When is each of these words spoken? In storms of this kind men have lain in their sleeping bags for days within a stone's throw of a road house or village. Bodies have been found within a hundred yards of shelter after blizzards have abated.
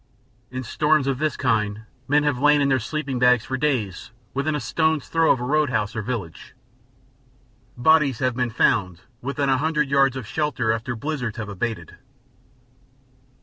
In 0.49 0.63
storms 0.63 1.05
of 1.05 1.19
this 1.19 1.37
kind 1.37 1.81
men 2.07 2.23
have 2.23 2.39
lain 2.39 2.59
in 2.59 2.69
their 2.69 2.79
sleeping 2.79 3.19
bags 3.19 3.45
for 3.45 3.55
days 3.55 4.09
within 4.33 4.55
a 4.55 4.59
stone's 4.59 5.07
throw 5.07 5.29
of 5.29 5.39
a 5.39 5.43
road 5.43 5.69
house 5.69 5.95
or 5.95 6.01
village. 6.01 6.55
Bodies 7.77 8.17
have 8.17 8.35
been 8.35 8.49
found 8.49 9.01
within 9.21 9.47
a 9.47 9.59
hundred 9.59 9.91
yards 9.91 10.15
of 10.15 10.25
shelter 10.25 10.71
after 10.71 10.95
blizzards 10.95 11.37
have 11.37 11.49
abated. 11.49 11.97